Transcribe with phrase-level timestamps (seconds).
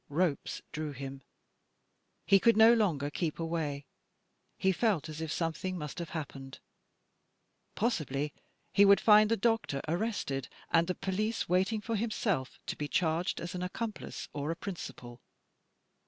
[0.09, 1.21] Ropes drew him;
[2.25, 3.85] he could no longer keep away.
[4.57, 6.57] He felt as if something must have happened.
[7.75, 8.33] Possibly
[8.73, 13.39] he would find the doctor arrested and the police waiting for himself, to be charged
[13.39, 15.21] as an accomplice or a principal.